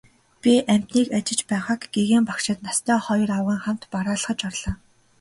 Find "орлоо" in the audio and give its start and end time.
4.49-4.73